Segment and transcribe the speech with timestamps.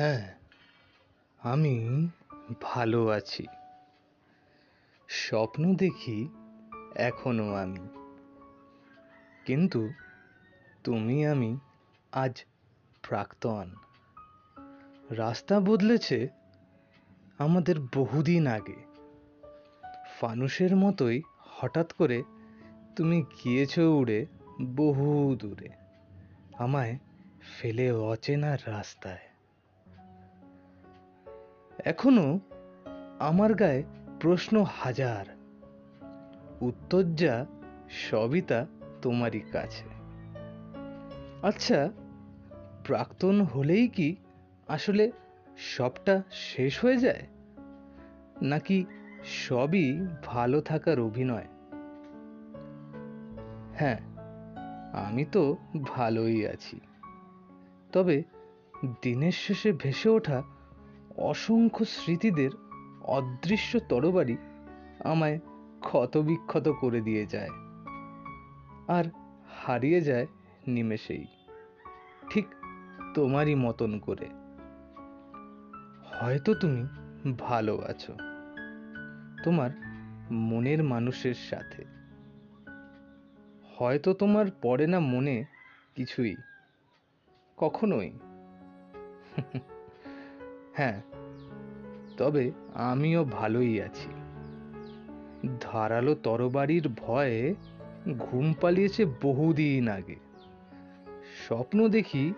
[0.00, 0.34] হ্যাঁ
[1.38, 2.06] আমি
[2.62, 3.46] ভালো আছি।
[5.08, 6.28] স্বপ্ন দেখি
[6.94, 7.88] এখনও আমি।
[9.46, 9.90] কিন্তু
[10.84, 11.58] তুমি আমি
[12.12, 12.44] আজ
[13.02, 13.74] প্রাক্তন।
[15.10, 16.28] রাস্তা বদলেছে
[17.38, 18.84] আমাদের বহুদিন আগে।
[20.20, 22.22] ফানুষের মতোই হঠাৎ করে
[22.96, 24.26] তুমি গিয়েছো উড়ে
[24.62, 25.68] বহু দূরে
[26.58, 26.98] আমায়
[27.58, 29.29] ফেলে অচেনা রাস্তায়।
[31.84, 32.40] এখনও
[33.18, 33.82] আমার গায়ে
[34.20, 35.24] প্রশ্ন হাজার।
[36.60, 37.46] উত্তর যা
[37.90, 38.66] সবই তা
[39.02, 39.84] তোমারই কাছে।
[41.42, 41.90] আচ্ছা
[42.84, 44.16] প্রাক্তন হলেই কি
[44.68, 45.12] আসলে
[45.56, 47.26] সবটা শেষ হয়ে যায়?
[48.42, 48.84] নাকি
[49.24, 51.46] সবই ভালো থাকার অভিনয়?
[53.74, 54.00] হ্যাঁ
[54.92, 56.80] আমি তো ভালোই আছি।
[57.92, 58.22] তবে
[59.02, 60.42] দিনের শেষে ভেসে ওঠা
[61.16, 62.50] অসংখ্য স্মৃতিদের
[63.02, 64.36] অদৃশ্য তরবারি
[65.04, 65.40] আমায়
[65.80, 67.50] ক্ষতবিক্ষত করে দিয়ে যায়
[68.88, 69.04] আর
[69.48, 70.26] হারিয়ে যায়
[70.66, 71.26] নিমেষেই,
[72.30, 72.46] ঠিক
[73.14, 74.28] তোমারই মতন করে।
[76.04, 76.86] হয়তো তুমি
[77.38, 78.12] ভালো আছো
[79.44, 79.70] তোমার
[80.30, 81.84] মনের মানুষের সাথে।
[83.76, 85.44] হয়তো তোমার পড়ে না মনে
[85.94, 86.36] কিছুই,
[87.56, 88.12] কখনোই।
[90.72, 91.02] হ্যাঁ
[92.16, 94.10] তবে আমিও ভালোই আছি।
[95.60, 97.54] ধারালো তরবারির ভয়ে
[98.18, 100.16] ঘুম পালিয়েছে বহুদিন আগে।
[101.46, 102.32] স্বপ্ন দেখি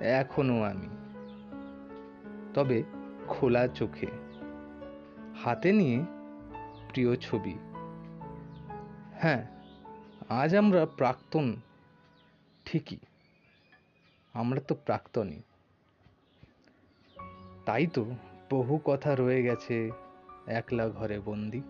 [0.00, 0.88] এখনও আমি।
[2.54, 2.82] তবে
[3.28, 4.06] খোলা চোখে।
[5.44, 6.04] হাতে নিয়ে
[6.88, 7.58] প্রিয় ছবি।
[9.12, 9.46] হ্যাঁ
[10.28, 11.56] আজ আমরা প্রাক্তন
[12.64, 12.96] ঠিকই।
[14.32, 15.42] আমরা তো প্রাক্তনই।
[17.66, 18.04] তাই তো
[18.50, 19.90] বহু কথা রয়ে গেছে
[20.46, 21.60] একলা ঘরে বন্দি।